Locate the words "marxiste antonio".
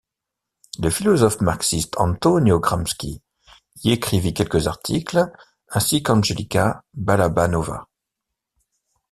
1.41-2.59